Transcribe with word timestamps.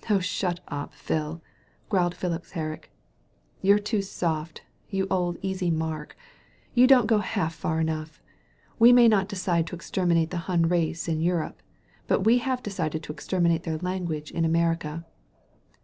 '* 0.00 0.10
"Oh, 0.10 0.18
shut 0.18 0.58
up, 0.66 0.92
Phil," 0.94 1.40
growled 1.88 2.16
Phipps 2.16 2.50
Herrick. 2.50 2.90
146 3.60 3.60
THE 3.62 3.64
HEARING 3.64 3.70
EAR 3.70 3.70
"You're 3.70 3.84
too 3.84 4.02
soft, 4.42 4.62
you 4.90 5.06
old 5.12 5.38
easy 5.42 5.70
mark! 5.70 6.16
You 6.74 6.88
don't 6.88 7.06
go 7.06 7.18
half 7.18 7.54
far 7.54 7.78
enough. 7.78 8.20
We 8.80 8.92
may 8.92 9.06
not 9.06 9.28
decide 9.28 9.68
to 9.68 9.76
exter 9.76 10.04
minate 10.04 10.30
the 10.30 10.38
Hun 10.50 10.62
race 10.68 11.06
in 11.06 11.20
Europe. 11.20 11.62
But 12.08 12.22
we 12.24 12.38
have 12.38 12.64
de 12.64 12.70
cided 12.70 13.04
to 13.04 13.12
exterminate 13.12 13.62
their 13.62 13.78
language 13.78 14.32
in 14.32 14.44
America.' 14.44 15.04